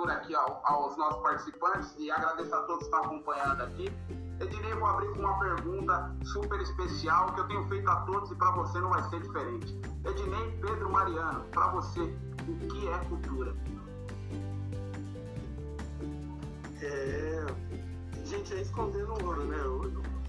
abertura 0.00 0.14
aqui 0.14 0.34
ao, 0.34 0.60
aos 0.64 0.96
nossos 0.96 1.20
participantes 1.22 1.94
e 1.98 2.10
agradeço 2.10 2.54
a 2.54 2.60
todos 2.62 2.78
que 2.78 2.84
estão 2.84 3.04
acompanhando 3.04 3.62
aqui. 3.62 3.92
Ednei, 4.40 4.72
vou 4.74 4.86
abrir 4.86 5.12
com 5.12 5.20
uma 5.20 5.38
pergunta 5.38 6.16
super 6.24 6.60
especial 6.60 7.34
que 7.34 7.40
eu 7.40 7.48
tenho 7.48 7.68
feito 7.68 7.88
a 7.88 7.96
todos 8.02 8.30
e 8.30 8.34
para 8.34 8.50
você 8.52 8.78
não 8.78 8.88
vai 8.88 9.02
ser 9.10 9.20
diferente. 9.20 9.78
Ednei 10.04 10.58
Pedro 10.62 10.90
Mariano, 10.90 11.44
para 11.50 11.68
você, 11.72 12.00
o 12.00 12.68
que 12.68 12.88
é 12.88 12.98
cultura? 13.04 13.54
É. 16.80 17.46
Gente, 18.24 18.54
é 18.54 18.62
escondendo 18.62 19.12
ouro, 19.24 19.44
né? 19.44 19.58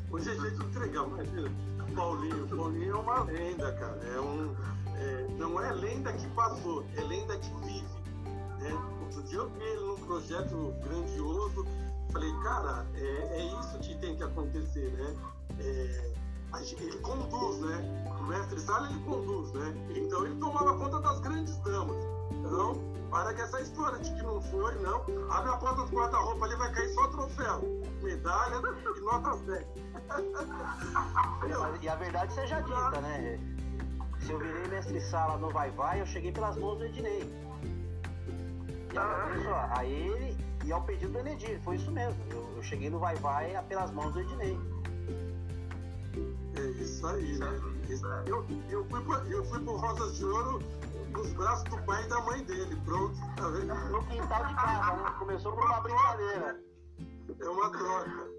Hoje 0.10 0.30
é 0.30 0.36
jeito 0.36 0.60
de 0.60 0.66
entregar, 0.66 1.06
imagina. 1.06 1.52
Paulinho, 1.96 2.48
Paulinho 2.48 2.96
é 2.96 3.00
uma 3.00 3.24
lenda, 3.24 3.72
cara. 3.74 4.00
É 4.14 4.20
um, 4.20 4.56
é, 4.98 5.28
não 5.38 5.60
é 5.62 5.72
lenda 5.72 6.12
que 6.14 6.28
passou, 6.30 6.86
é 6.98 7.02
lenda 7.02 7.38
que 7.38 7.50
vive. 7.66 8.01
Né? 8.62 8.72
Outro 9.02 9.24
dia 9.24 9.40
eu 9.40 9.50
vi 9.50 9.76
num 9.76 9.96
projeto 10.06 10.74
grandioso, 10.84 11.66
falei, 12.12 12.32
cara, 12.44 12.86
é, 12.96 13.40
é 13.40 13.60
isso 13.60 13.80
que 13.80 13.96
tem 13.98 14.16
que 14.16 14.24
acontecer, 14.24 14.92
né? 14.92 15.16
É, 15.60 16.12
ele 16.60 16.98
conduz, 17.00 17.60
né? 17.60 18.06
O 18.20 18.24
mestre 18.24 18.60
Sala 18.60 18.90
ele 18.90 19.00
conduz, 19.04 19.52
né? 19.54 19.74
Então 19.96 20.26
ele 20.26 20.36
tomava 20.36 20.78
conta 20.78 21.00
das 21.00 21.20
grandes 21.22 21.58
damas. 21.58 21.98
Então, 22.32 22.76
para 23.10 23.34
que 23.34 23.42
essa 23.42 23.62
história 23.62 24.00
de 24.00 24.14
que 24.14 24.22
não 24.22 24.42
foi, 24.42 24.76
não. 24.76 25.02
Abre 25.32 25.50
a 25.52 25.58
porta 25.58 25.84
do 25.84 25.96
guarda-roupa 25.96 26.46
ali, 26.46 26.56
vai 26.56 26.72
cair 26.74 26.94
só 26.94 27.08
troféu, 27.08 27.62
medalha 28.02 28.56
e 28.56 29.02
nota 29.02 29.38
10. 29.38 29.66
e 31.82 31.90
a 31.90 31.96
verdade 31.96 32.34
seja 32.34 32.62
dita, 32.62 33.02
né? 33.02 33.40
Se 34.20 34.32
eu 34.32 34.40
virei 34.40 34.68
mestre 34.68 35.02
sala 35.02 35.38
no 35.38 35.50
Vai 35.50 35.72
Vai, 35.72 36.02
eu 36.02 36.06
cheguei 36.06 36.32
pelas 36.32 36.56
mãos 36.58 36.78
do 36.78 36.86
Ednei. 36.86 37.51
E 38.94 38.98
agradeço 38.98 39.50
a 39.50 39.86
ele 39.86 40.38
e 40.66 40.72
ao 40.72 40.82
pedido 40.84 41.14
do 41.14 41.20
Enedir, 41.20 41.60
foi 41.64 41.76
isso 41.76 41.92
mesmo. 41.92 42.20
Eu, 42.30 42.48
eu 42.56 42.64
cheguei 42.64 42.90
no 42.90 43.00
Vai 43.00 43.16
Vai 43.16 43.62
pelas 43.64 43.92
mãos 43.92 44.14
do 44.14 44.20
Ednei. 44.20 44.60
É 46.56 46.62
isso 46.82 47.08
aí, 47.08 47.38
né? 47.38 47.48
Eu, 48.26 48.46
eu, 48.70 48.86
fui 48.86 49.02
pro, 49.02 49.14
eu 49.28 49.44
fui 49.46 49.60
pro 49.60 49.76
Rosas 49.78 50.18
de 50.18 50.26
Ouro 50.26 50.62
nos 51.12 51.34
braços 51.34 51.64
do 51.66 51.78
pai 51.84 52.04
e 52.04 52.08
da 52.10 52.22
mãe 52.22 52.44
dele, 52.44 52.76
pronto. 52.86 53.18
Tá 53.38 53.48
vendo? 53.50 53.74
No 53.74 54.06
quintal 54.06 54.46
de 54.46 54.56
casa, 54.56 54.96
né? 54.98 55.16
Começou 55.18 55.52
com 55.54 55.62
uma, 55.62 55.72
uma 55.72 55.82
brincadeira. 55.82 56.64
É 57.40 57.50
uma 57.50 57.70
troca. 57.72 58.30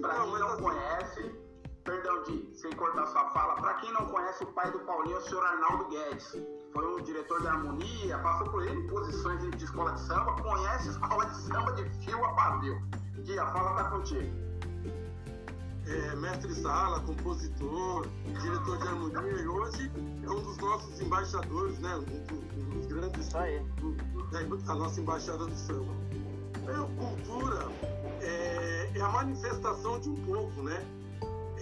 Pra 0.00 0.14
quem 0.14 0.38
não 0.38 0.56
conhece, 0.56 1.45
perdão 1.86 2.22
de 2.24 2.50
sem 2.54 2.72
cortar 2.72 3.06
sua 3.06 3.30
fala, 3.30 3.54
para 3.54 3.74
quem 3.74 3.92
não 3.92 4.06
conhece 4.06 4.42
o 4.42 4.46
pai 4.48 4.70
do 4.72 4.80
Paulinho, 4.80 5.16
é 5.16 5.18
o 5.18 5.22
senhor 5.22 5.44
Arnaldo 5.44 5.88
Guedes. 5.88 6.36
Foi 6.72 6.86
um 6.86 7.02
diretor 7.02 7.40
de 7.40 7.46
harmonia, 7.46 8.18
passou 8.18 8.50
por 8.50 8.66
ele 8.66 8.82
posições 8.88 9.40
de 9.56 9.64
escola 9.64 9.92
de 9.92 10.00
samba, 10.00 10.32
conhece 10.42 10.88
a 10.88 10.90
escola 10.90 11.24
de 11.26 11.36
samba 11.42 11.72
de 11.72 11.88
fio 12.04 12.22
a 12.24 12.34
pavio. 12.34 12.82
Gui, 13.24 13.38
a 13.38 13.46
fala 13.46 13.82
tá 13.82 13.90
contigo. 13.90 14.46
É, 15.86 16.16
mestre 16.16 16.52
sala, 16.52 17.00
compositor, 17.00 18.08
diretor 18.42 18.78
de 18.78 18.88
harmonia 18.88 19.40
e 19.40 19.46
hoje 19.46 19.92
é 20.24 20.28
um 20.28 20.42
dos 20.42 20.58
nossos 20.58 21.00
embaixadores, 21.00 21.78
né? 21.78 21.96
Um, 21.96 22.60
um 22.60 22.70
dos 22.70 22.86
grandes 22.86 23.28
da, 23.32 24.42
da 24.42 24.74
nossa 24.74 25.00
embaixada 25.00 25.46
do 25.46 25.54
samba. 25.54 25.94
É, 26.66 26.74
cultura 26.96 27.68
é, 28.20 28.90
é 28.96 29.00
a 29.00 29.08
manifestação 29.08 30.00
de 30.00 30.10
um 30.10 30.16
povo, 30.26 30.62
né? 30.64 30.84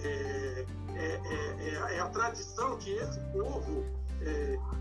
É, 0.05 0.65
é, 0.95 1.21
é, 1.59 1.95
é, 1.95 1.99
a 1.99 2.07
tradição 2.09 2.77
que 2.77 2.91
esse 2.91 3.19
povo 3.31 3.83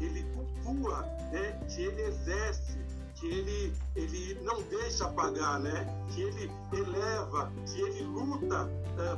ele 0.00 0.22
cultua, 0.34 1.02
né? 1.32 1.60
que 1.68 1.82
ele 1.82 2.02
exerce, 2.02 2.78
que 3.14 3.26
ele, 3.26 3.72
ele 3.96 4.40
não 4.42 4.62
deixa 4.62 5.06
apagar, 5.06 5.60
né? 5.60 5.86
que 6.08 6.22
ele 6.22 6.50
eleva, 6.72 7.52
que 7.66 7.80
ele 7.80 8.02
luta 8.04 8.70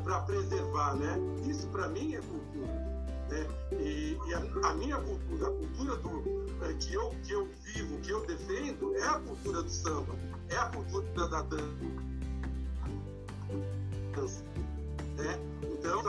para 0.02 0.20
preservar. 0.22 0.96
Né? 0.96 1.18
Isso 1.46 1.66
para 1.68 1.88
mim 1.88 2.14
é 2.14 2.20
cultura. 2.20 2.86
Né? 3.28 3.46
E, 3.72 4.18
e 4.26 4.34
a, 4.34 4.68
a, 4.68 4.74
minha 4.74 4.96
cultura, 4.96 5.48
a 5.48 5.50
cultura 5.50 5.96
do, 5.96 6.22
que, 6.78 6.94
eu, 6.94 7.14
que 7.24 7.32
eu 7.32 7.48
vivo, 7.62 7.98
que 8.00 8.10
eu 8.10 8.26
defendo, 8.26 8.96
é 8.96 9.02
a 9.02 9.18
cultura 9.20 9.62
do 9.62 9.70
samba, 9.70 10.14
é 10.48 10.56
a 10.56 10.66
cultura 10.66 11.28
da 11.28 11.42
dança. 11.42 11.74
Né? 15.16 15.55
Então, 15.86 16.02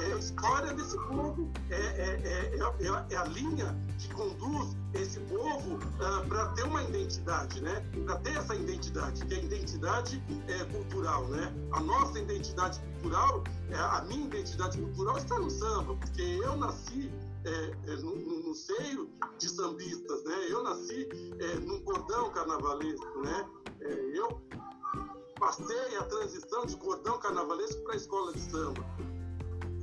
é 0.00 0.12
a 0.12 0.16
história 0.16 0.72
desse 0.74 0.96
povo, 0.96 1.50
é, 1.70 1.74
é, 1.74 2.56
é, 2.56 3.12
é, 3.12 3.16
a 3.16 3.24
linha 3.24 3.76
que 3.98 4.08
conduz 4.14 4.76
esse 4.94 5.18
povo 5.20 5.74
uh, 5.74 6.28
para 6.28 6.46
ter 6.52 6.62
uma 6.62 6.84
identidade, 6.84 7.60
né? 7.60 7.84
para 8.04 8.16
ter 8.18 8.36
essa 8.36 8.54
identidade, 8.54 9.24
que 9.26 9.34
é 9.34 9.38
a 9.38 9.42
identidade 9.42 10.22
é, 10.46 10.64
cultural. 10.66 11.26
Né? 11.26 11.52
A 11.72 11.80
nossa 11.80 12.20
identidade 12.20 12.80
cultural, 12.80 13.42
é, 13.70 13.74
a 13.74 14.04
minha 14.06 14.26
identidade 14.26 14.78
cultural 14.78 15.18
está 15.18 15.36
no 15.36 15.50
samba, 15.50 15.96
porque 15.96 16.22
eu 16.22 16.56
nasci 16.56 17.10
é, 17.44 17.90
é, 17.90 17.96
no, 17.96 18.14
no, 18.14 18.54
seio 18.54 19.10
de 19.36 19.48
sambistas, 19.48 20.22
né? 20.22 20.46
Eu 20.48 20.62
nasci 20.62 21.08
é, 21.40 21.54
num 21.58 21.80
cordão 21.80 22.30
carnavalesco, 22.30 23.20
né? 23.20 23.44
eu 24.14 24.40
passei 25.42 25.96
a 25.98 26.04
transição 26.04 26.64
de 26.64 26.76
cordão 26.76 27.18
carnavalesco 27.18 27.82
para 27.82 27.94
a 27.94 27.96
escola 27.96 28.32
de 28.32 28.38
samba. 28.38 28.86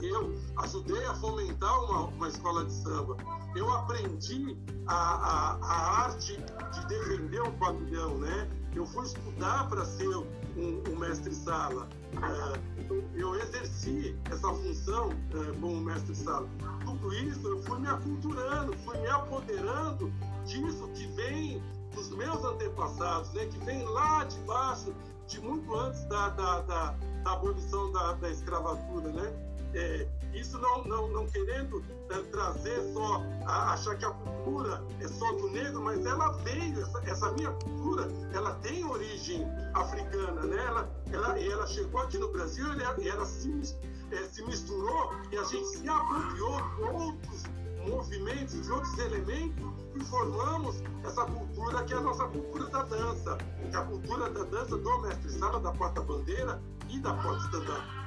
Eu 0.01 0.33
ajudei 0.55 1.05
a 1.05 1.13
fomentar 1.15 1.83
uma, 1.83 2.05
uma 2.05 2.29
escola 2.29 2.63
de 2.63 2.71
samba. 2.71 3.17
Eu 3.53 3.69
aprendi 3.69 4.57
a, 4.87 4.95
a, 4.95 5.57
a 5.61 6.03
arte 6.05 6.37
de 6.37 6.87
defender 6.87 7.41
o 7.41 7.51
pavilhão, 7.57 8.17
né? 8.19 8.49
Eu 8.73 8.85
fui 8.85 9.05
estudar 9.05 9.67
para 9.67 9.83
ser 9.83 10.07
um, 10.07 10.81
um 10.89 10.95
mestre-sala. 10.97 11.89
É, 12.15 13.19
eu 13.19 13.35
exerci 13.35 14.17
essa 14.31 14.47
função 14.47 15.09
é, 15.11 15.59
como 15.59 15.81
mestre-sala. 15.81 16.47
Tudo 16.85 17.13
isso 17.15 17.45
eu 17.45 17.61
fui 17.63 17.79
me 17.79 17.89
aculturando, 17.89 18.71
fui 18.85 18.97
me 18.99 19.09
apoderando 19.09 20.09
disso 20.45 20.87
que 20.93 21.05
vem 21.07 21.61
dos 21.93 22.09
meus 22.11 22.41
antepassados, 22.45 23.33
né? 23.33 23.45
que 23.47 23.57
vem 23.65 23.83
lá 23.83 24.23
de 24.23 24.39
baixo 24.39 24.95
de 25.29 25.39
muito 25.39 25.73
antes 25.75 26.03
da, 26.05 26.29
da, 26.29 26.61
da, 26.61 26.95
da 27.23 27.31
abolição 27.31 27.91
da, 27.91 28.13
da 28.13 28.29
escravatura, 28.29 29.11
né? 29.11 29.33
É, 29.75 30.07
isso 30.33 30.57
não, 30.57 30.83
não, 30.85 31.07
não 31.09 31.27
querendo 31.27 31.83
é, 32.09 32.17
trazer 32.31 32.81
só, 32.91 33.23
a, 33.45 33.73
achar 33.73 33.95
que 33.97 34.05
a 34.05 34.09
cultura 34.09 34.83
é 34.99 35.07
só 35.07 35.31
do 35.33 35.51
negro, 35.51 35.83
mas 35.83 36.03
ela 36.03 36.31
veio, 36.39 36.81
essa, 36.81 36.99
essa 37.05 37.31
minha 37.33 37.51
cultura, 37.51 38.09
ela 38.33 38.55
tem 38.55 38.83
origem 38.83 39.45
africana, 39.75 40.41
né? 40.41 40.65
Ela, 40.65 40.89
ela, 41.13 41.39
ela 41.39 41.67
chegou 41.67 42.01
aqui 42.01 42.17
no 42.17 42.31
Brasil 42.31 42.65
e 42.73 42.81
ela, 42.81 43.07
ela 43.07 43.25
se, 43.25 43.77
é, 44.11 44.23
se 44.23 44.43
misturou 44.43 45.13
e 45.31 45.37
a 45.37 45.43
gente 45.43 45.67
se 45.67 45.87
apropriou 45.87 46.57
de 46.57 46.81
outros 46.81 47.43
movimentos, 47.89 48.61
de 48.61 48.71
outros 48.71 48.97
elementos 48.99 49.65
e 49.95 50.03
formamos 50.05 50.83
essa 51.03 51.25
cultura 51.25 51.83
que 51.83 51.93
é 51.93 51.97
a 51.97 52.01
nossa 52.01 52.25
cultura 52.25 52.65
da 52.69 52.83
dança, 52.83 53.37
que 53.69 53.75
é 53.75 53.79
a 53.79 53.83
cultura 53.83 54.29
da 54.29 54.43
dança 54.43 54.77
do 54.77 55.01
mestre 55.01 55.31
sala, 55.31 55.59
da 55.59 55.71
porta-bandeira 55.71 56.61
e 56.89 56.99
da 56.99 57.13
porta-estandarte. 57.15 57.99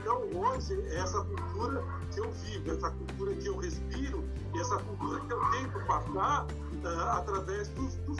Então, 0.00 0.22
hoje, 0.34 0.80
é 0.88 0.98
essa 0.98 1.20
cultura 1.24 1.82
que 2.12 2.20
eu 2.20 2.30
vivo, 2.30 2.70
essa 2.70 2.90
cultura 2.90 3.34
que 3.34 3.46
eu 3.46 3.56
respiro, 3.56 4.24
essa 4.58 4.76
cultura 4.78 5.20
que 5.20 5.32
eu 5.32 5.40
tento 5.50 5.86
passar 5.86 6.44
uh, 6.44 7.10
através 7.12 7.68
dos, 7.70 7.94
dos, 7.96 8.18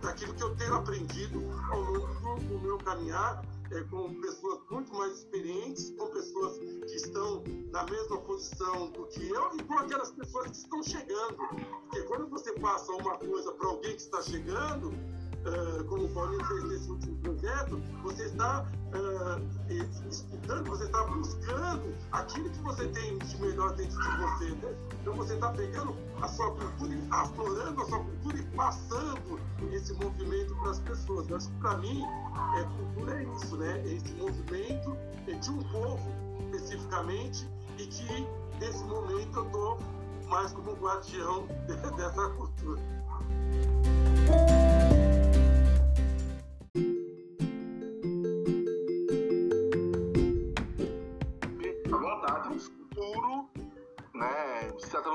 daquilo 0.00 0.34
que 0.34 0.42
eu 0.42 0.54
tenho 0.56 0.74
aprendido 0.74 1.40
ao 1.70 1.80
longo 1.80 2.40
do, 2.40 2.58
meu 2.60 2.78
caminhar 2.78 3.44
é, 3.70 3.80
com 3.84 4.14
pessoas 4.20 4.60
muito 4.70 4.94
mais 4.94 5.12
experientes, 5.18 5.90
com 5.98 6.06
pessoas 6.08 6.58
que 6.58 6.96
estão 6.96 7.42
na 7.72 7.84
mesma 7.84 8.18
posição 8.18 8.90
do 8.90 9.06
que 9.06 9.28
eu 9.28 9.56
e 9.56 9.62
com 9.64 9.74
aquelas 9.74 10.10
pessoas 10.12 10.50
que 10.50 10.56
estão 10.56 10.82
chegando. 10.82 11.36
Porque 11.36 12.02
quando 12.02 12.28
você 12.28 12.52
passa 12.60 12.92
uma 12.92 13.18
coisa 13.18 13.52
para 13.52 13.68
alguém 13.68 13.92
que 13.92 14.02
está 14.02 14.22
chegando, 14.22 14.92
uh, 15.46 15.84
como 15.84 16.04
o 16.04 16.08
Paulinho 16.08 16.44
fez 16.44 16.64
nesse 16.64 16.90
último 16.90 17.16
projeto, 17.18 17.80
você 18.02 18.24
está 18.24 18.66
uh, 18.94 20.10
estudando, 20.10 20.68
você 20.68 20.84
está 20.84 21.04
buscando 21.04 21.94
aquilo 22.12 22.50
que 22.50 22.58
você 22.60 22.88
tem 22.88 23.18
de 23.18 23.40
melhor 23.40 23.74
dentro 23.74 23.98
de 23.98 24.16
você. 24.16 24.50
Né? 24.50 24.74
Então 25.00 25.14
você 25.14 25.34
está 25.34 25.50
pegando 25.50 25.96
a 26.20 26.28
sua 26.28 26.50
cultura, 26.50 26.98
aflorando 27.10 27.82
a 27.82 27.84
sua 27.86 27.98
cultura 28.00 28.38
e 28.38 28.42
passando 28.56 29.40
esse 29.72 29.92
movimento 29.94 30.54
para 30.56 30.70
as 30.70 30.80
pessoas. 30.80 31.28
Eu 31.28 31.36
acho 31.36 31.48
que 31.48 31.58
para 31.60 31.76
mim, 31.78 32.02
é, 32.58 32.64
cultura 32.64 33.22
é 33.22 33.24
isso, 33.36 33.56
né? 33.56 33.80
É 33.80 33.94
esse 33.94 34.12
movimento 34.14 34.96
de 35.40 35.50
um 35.50 35.62
povo 35.64 36.26
especificamente 36.52 37.48
e 37.78 37.86
que 37.86 38.26
nesse 38.60 38.84
momento 38.84 39.38
eu 39.38 39.46
estou 39.46 39.78
mais 40.28 40.52
como 40.52 40.72
guardião 40.72 41.46
dessa 41.96 42.28
cultura. 42.30 42.80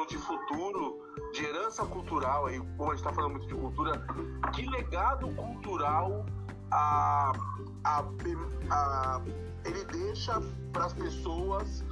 Tratando 0.02 0.08
de 0.08 0.18
futuro, 0.18 1.00
de 1.34 1.46
herança 1.46 1.86
cultural, 1.86 2.48
aí, 2.48 2.60
como 2.78 2.92
a 2.92 2.96
gente 2.96 3.06
está 3.06 3.14
falando 3.14 3.32
muito 3.32 3.48
de 3.48 3.56
cultura, 3.56 4.06
que 4.54 4.66
legado 4.70 5.28
cultural 5.36 6.26
a, 6.72 7.32
a, 7.84 8.04
a 8.70 9.22
ele 9.66 9.84
deixa 9.86 10.42
para 10.72 10.86
as 10.86 10.94
pessoas 10.94 11.84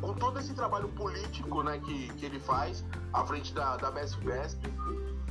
com 0.00 0.14
todo 0.14 0.38
esse 0.38 0.54
trabalho 0.54 0.88
político 0.90 1.62
né, 1.62 1.78
que, 1.80 2.08
que 2.14 2.26
ele 2.26 2.38
faz 2.38 2.84
à 3.12 3.24
frente 3.24 3.52
da, 3.54 3.76
da 3.76 3.90
BESP-BESP, 3.90 4.60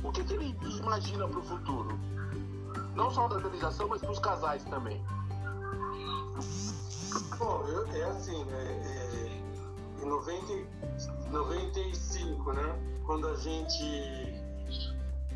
o 0.02 0.12
que, 0.12 0.24
que 0.24 0.34
ele 0.34 0.56
imagina 0.78 1.26
para 1.26 1.38
o 1.38 1.42
futuro? 1.42 1.98
Não 2.94 3.10
só 3.10 3.28
da 3.28 3.36
organização, 3.36 3.88
mas 3.88 4.00
para 4.00 4.10
os 4.10 4.18
casais 4.18 4.64
também. 4.64 5.02
Bom, 7.38 7.64
eu, 7.66 7.86
é 7.86 8.04
assim, 8.04 8.44
né? 8.44 8.82
É, 8.84 9.09
em 10.02 10.06
90, 10.06 10.66
95, 11.30 12.52
né? 12.52 12.78
Quando 13.04 13.28
a 13.28 13.36
gente 13.36 14.40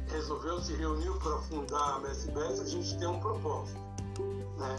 resolveu 0.09 0.61
se 0.61 0.75
reunir 0.75 1.11
para 1.19 1.39
fundar 1.43 1.97
a 1.97 1.99
MSBS, 1.99 2.61
a 2.61 2.67
gente 2.67 2.99
tem 2.99 3.09
um 3.09 3.21
propósito, 3.21 3.81
né? 4.59 4.77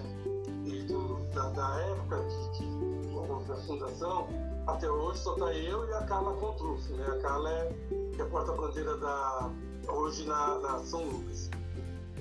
E 0.66 0.84
do, 0.84 1.18
da, 1.34 1.50
da, 1.50 1.82
época 1.82 2.24
que, 2.54 2.60
que 2.60 3.16
houve 3.16 3.52
a 3.52 3.56
fundação, 3.58 4.28
até 4.68 4.90
hoje 4.90 5.20
só 5.20 5.34
está 5.34 5.54
eu 5.54 5.88
e 5.90 5.94
a 5.94 6.02
Carla 6.04 6.34
Contrufo, 6.38 6.94
né? 6.94 7.06
A 7.08 7.20
Carla 7.20 7.52
é, 7.52 7.76
é 8.20 8.24
porta-bandeira 8.26 8.98
da 8.98 9.52
hoje 9.88 10.26
na, 10.26 10.60
na 10.60 10.80
São 10.80 11.04
Lucas. 11.04 11.50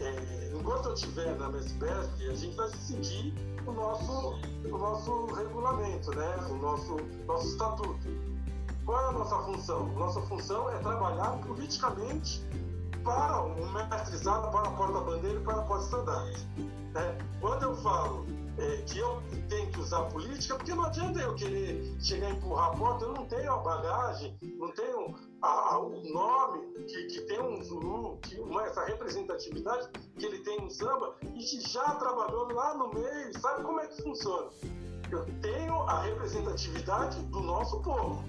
É, 0.01 0.53
enquanto 0.55 0.87
eu 0.87 0.95
estiver 0.95 1.37
na 1.39 1.49
MSBESP, 1.49 2.29
a 2.29 2.35
gente 2.35 2.57
vai 2.57 2.69
seguir 2.71 3.35
o 3.67 3.73
nosso, 3.73 4.39
o 4.65 4.79
nosso 4.79 5.27
regulamento, 5.27 6.11
né? 6.11 6.37
o 6.51 6.55
nosso, 6.55 6.97
nosso 7.27 7.49
estatuto. 7.49 8.09
Qual 8.85 9.01
é 9.01 9.09
a 9.09 9.13
nossa 9.13 9.39
função? 9.39 9.87
Nossa 9.95 10.21
função 10.23 10.71
é 10.71 10.79
trabalhar 10.79 11.39
politicamente 11.47 12.45
para 13.03 13.43
o 13.43 13.73
mestrizado, 13.73 14.51
para 14.51 14.69
a 14.69 14.73
porta-bandeira 14.73 15.41
e 15.41 15.43
para 15.43 15.57
a 15.57 15.63
porta-estandarte. 15.63 16.47
Né? 16.93 17.19
Quando 17.41 17.63
eu 17.63 17.77
falo 17.77 18.27
é, 18.59 18.77
que 18.83 18.99
eu 18.99 19.23
tenho 19.49 19.71
que 19.71 19.81
usar 19.81 20.03
política, 20.05 20.57
porque 20.57 20.75
não 20.75 20.85
adianta 20.85 21.21
eu 21.21 21.35
querer 21.35 21.97
chegar 22.01 22.31
e 22.31 22.33
empurrar 22.35 22.69
a 22.69 22.77
porta, 22.77 23.05
eu 23.05 23.13
não 23.13 23.27
tenho 23.27 23.53
a 23.53 23.57
bagagem, 23.59 24.39
não 24.59 24.71
tenho 24.73 25.15
a, 25.43 25.49
a, 25.49 25.79
o 25.79 26.03
nome 26.13 26.67
que, 26.87 27.05
que 27.05 27.21
essa 28.75 28.85
representatividade 28.87 29.89
que 30.19 30.27
ele 30.27 30.39
tem 30.41 30.61
no 30.61 30.71
samba 30.71 31.15
e 31.23 31.39
que 31.39 31.61
já 31.61 31.95
trabalhou 31.95 32.53
lá 32.53 32.75
no 32.75 32.93
meio, 32.93 33.41
sabe 33.41 33.63
como 33.63 33.81
é 33.81 33.87
que 33.87 34.03
funciona? 34.03 34.51
Eu 35.11 35.25
tenho 35.41 35.75
a 35.83 36.03
representatividade 36.03 37.21
do 37.27 37.41
nosso 37.41 37.81
povo, 37.83 38.25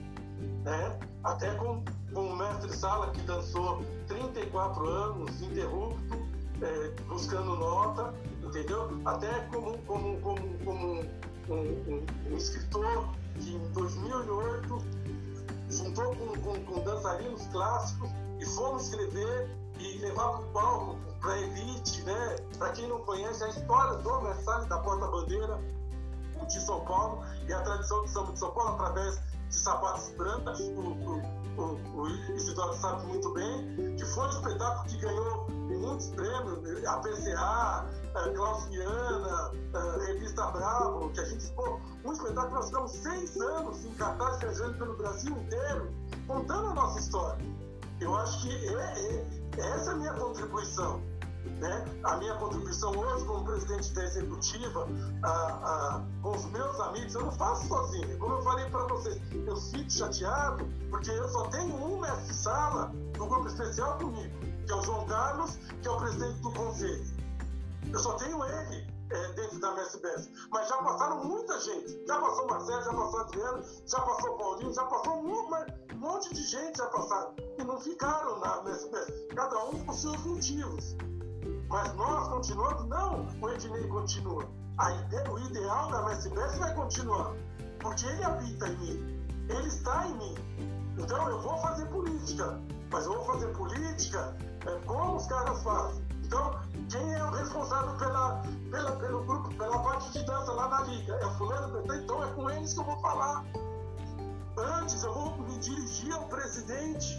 né? 0.63 0.99
até 1.23 1.55
com, 1.55 1.83
com 2.13 2.27
o 2.27 2.35
mestre 2.35 2.71
Sala 2.77 3.09
que 3.11 3.21
dançou 3.21 3.83
34 4.07 4.87
anos, 4.87 5.41
interrupto, 5.41 6.15
é, 6.61 6.89
buscando 7.07 7.55
nota, 7.55 8.13
entendeu? 8.43 9.01
Até 9.03 9.39
como, 9.51 9.77
como, 9.79 10.21
como, 10.21 10.59
como 10.63 11.01
um, 11.49 11.53
um, 11.53 12.05
um 12.31 12.37
escritor 12.37 13.09
que 13.39 13.55
em 13.55 13.71
2008 13.71 14.77
juntou 15.69 16.15
com, 16.15 16.39
com, 16.39 16.65
com, 16.65 16.83
dançarinos 16.83 17.47
clássicos 17.47 18.09
e 18.39 18.45
fomos 18.45 18.83
escrever 18.83 19.64
e 19.79 19.97
levar 19.99 20.29
para 20.29 20.39
o 20.39 20.45
palco, 20.47 20.97
para 21.21 21.33
a 21.33 21.41
elite, 21.41 22.01
né? 22.03 22.35
Para 22.57 22.71
quem 22.71 22.87
não 22.87 22.99
conhece 23.01 23.43
a 23.43 23.49
história 23.49 23.97
do 23.97 24.21
Versalhes 24.21 24.67
da 24.67 24.77
Porta-Bandeira 24.79 25.59
de 26.47 26.59
São 26.61 26.83
Paulo 26.85 27.23
e 27.47 27.53
a 27.53 27.61
tradição 27.61 28.01
do 28.01 28.07
samba 28.07 28.33
de 28.33 28.39
São 28.39 28.51
Paulo 28.51 28.73
através 28.73 29.19
de 29.49 29.55
sapatos 29.55 30.11
brancos, 30.17 30.59
o, 30.59 31.21
o, 31.57 32.01
o, 32.01 32.07
Isidoro 32.35 32.73
sabe 32.75 33.05
muito 33.07 33.33
bem, 33.33 33.95
que 33.95 34.05
foi 34.05 34.25
um 34.25 34.29
espetáculo 34.29 34.85
que 34.85 34.97
ganhou 34.97 35.47
muitos 35.49 36.07
prêmios, 36.09 36.85
a 36.85 36.97
PCA, 36.97 37.85
a 38.15 38.29
Klaus 38.35 38.65
Viana, 38.65 39.51
a 39.73 40.05
Revista 40.05 40.45
Bravo, 40.51 41.09
que 41.11 41.19
a 41.19 41.25
gente 41.25 41.45
expôs 41.45 41.81
um 42.03 42.11
espetáculo 42.11 42.47
que 42.47 42.53
nós 42.53 42.65
ficamos 42.67 42.91
seis 42.91 43.37
anos 43.37 43.85
em 43.85 43.93
cartaz 43.93 44.39
viajando 44.39 44.77
pelo 44.77 44.97
Brasil 44.97 45.37
inteiro, 45.37 45.93
contando 46.27 46.69
a 46.69 46.73
nossa 46.73 46.99
história. 46.99 47.64
Eu 48.01 48.15
acho 48.15 48.41
que 48.41 48.49
é, 48.49 48.73
é, 48.73 49.25
essa 49.59 49.91
é 49.91 49.93
a 49.93 49.95
minha 49.95 50.13
contribuição. 50.13 51.01
Né? 51.59 51.85
A 52.03 52.17
minha 52.17 52.35
contribuição 52.35 52.91
hoje 52.97 53.25
como 53.25 53.45
presidente 53.45 53.93
da 53.93 54.03
executiva, 54.03 54.87
a, 55.23 55.29
a, 55.29 56.03
com 56.21 56.31
os 56.31 56.45
meus 56.47 56.79
amigos, 56.79 57.15
eu 57.15 57.21
não 57.21 57.31
faço 57.31 57.67
sozinho. 57.67 58.17
Como 58.17 58.35
eu 58.35 58.41
falei 58.41 58.69
para 58.69 58.85
vocês, 58.87 59.21
eu 59.31 59.55
fico 59.55 59.89
chateado 59.89 60.67
porque 60.89 61.11
eu 61.11 61.29
só 61.29 61.47
tenho 61.49 61.75
um 61.75 61.99
mestre-sala 61.99 62.91
do 63.13 63.25
grupo 63.25 63.47
especial 63.47 63.97
comigo, 63.97 64.33
que 64.65 64.71
é 64.71 64.75
o 64.75 64.81
João 64.81 65.05
Carlos, 65.05 65.57
que 65.81 65.87
é 65.87 65.91
o 65.91 65.97
presidente 65.97 66.39
do 66.39 66.51
conselho. 66.51 67.05
Eu 67.93 67.99
só 67.99 68.13
tenho 68.13 68.43
ele 68.43 68.95
é, 69.11 69.27
dentro 69.33 69.59
da 69.59 69.71
MSBS. 69.73 70.29
Mas 70.51 70.67
já 70.67 70.77
passaram 70.77 71.23
muita 71.23 71.59
gente. 71.59 72.05
Já 72.07 72.19
passou 72.19 72.47
Marcelo, 72.47 72.83
já 72.83 72.93
passou 72.93 73.19
Adriano, 73.19 73.63
já 73.85 74.01
passou 74.01 74.37
Paulinho, 74.37 74.73
já 74.73 74.83
passou 74.85 75.17
um, 75.17 75.29
um 75.29 75.97
monte 75.97 76.33
de 76.33 76.43
gente 76.43 76.77
já 76.77 76.87
passaram. 76.87 77.35
Não 77.65 77.79
ficaram 77.79 78.39
na 78.39 78.59
MSBS. 78.59 79.11
Cada 79.35 79.65
um 79.65 79.83
com 79.85 79.93
seus 79.93 80.23
motivos. 80.23 80.95
Mas 81.67 81.93
nós 81.95 82.27
continuamos? 82.27 82.85
Não, 82.85 83.27
o 83.41 83.49
Ednei 83.49 83.87
continua. 83.87 84.47
Ideia, 85.05 85.31
o 85.31 85.39
ideal 85.39 85.89
da 85.89 86.01
MSBS 86.03 86.59
vai 86.59 86.75
continuar. 86.75 87.33
Porque 87.79 88.05
ele 88.05 88.23
habita 88.23 88.67
em 88.67 88.77
mim. 88.77 89.27
Ele 89.49 89.67
está 89.67 90.05
em 90.07 90.13
mim. 90.15 90.35
Então 90.97 91.27
eu 91.27 91.41
vou 91.41 91.57
fazer 91.57 91.87
política. 91.87 92.61
Mas 92.91 93.05
eu 93.07 93.13
vou 93.13 93.25
fazer 93.25 93.47
política 93.53 94.37
é, 94.67 94.85
como 94.85 95.15
os 95.15 95.25
caras 95.25 95.63
fazem. 95.63 96.05
Então, 96.23 96.59
quem 96.91 97.13
é 97.13 97.23
o 97.23 97.31
responsável 97.31 97.97
pela, 97.97 98.43
pela, 98.69 98.91
pelo 98.97 99.23
grupo, 99.25 99.49
pela 99.55 99.79
parte 99.79 100.11
de 100.11 100.23
dança 100.25 100.51
lá 100.51 100.69
na 100.69 100.81
liga? 100.81 101.15
É 101.15 101.29
fulano, 101.37 101.83
então 101.93 102.23
é 102.23 102.31
com 102.33 102.49
eles 102.49 102.73
que 102.73 102.79
eu 102.79 102.83
vou 102.83 102.97
falar. 102.99 103.43
Antes 104.57 105.03
eu 105.03 105.13
vou 105.13 105.37
me 105.39 105.57
dirigir 105.59 106.13
ao 106.13 106.27
presidente 106.27 107.14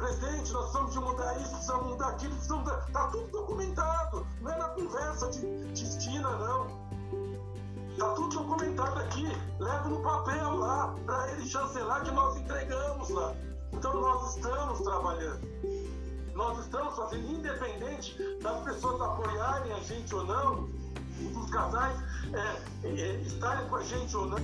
Presidente, 0.00 0.50
nós 0.54 0.62
precisamos 0.62 0.92
de 0.94 0.98
mudar 0.98 1.40
isso, 1.42 1.50
precisamos 1.50 1.86
mudar 1.88 2.08
aquilo, 2.08 2.32
precisamos 2.32 2.64
mudar. 2.64 2.84
Está 2.86 3.06
tudo 3.08 3.26
documentado. 3.28 4.26
Não 4.40 4.50
é 4.50 4.56
na 4.56 4.68
conversa 4.70 5.28
de, 5.28 5.72
de 5.72 5.84
esquina, 5.84 6.30
não. 6.36 6.66
Está 7.90 8.14
tudo 8.14 8.34
documentado 8.34 8.98
aqui. 8.98 9.28
Leva 9.58 9.88
no 9.90 10.00
papel 10.00 10.56
lá, 10.56 10.94
para 11.04 11.32
ele 11.32 11.46
chancelar 11.46 12.02
que 12.02 12.10
nós 12.12 12.34
entregamos 12.38 13.10
lá. 13.10 13.34
Então 13.74 14.00
nós 14.00 14.36
estamos 14.36 14.80
trabalhando. 14.80 15.46
Nós 16.34 16.58
estamos 16.60 16.96
fazendo, 16.96 17.32
independente 17.32 18.16
das 18.42 18.62
pessoas 18.62 19.02
apoiarem 19.02 19.70
a 19.70 19.80
gente 19.80 20.14
ou 20.14 20.24
não, 20.24 20.70
dos 21.34 21.50
casais 21.50 21.98
é, 22.32 22.88
é, 22.88 23.16
estarem 23.20 23.68
com 23.68 23.76
a 23.76 23.82
gente 23.82 24.16
ou 24.16 24.26
não. 24.28 24.38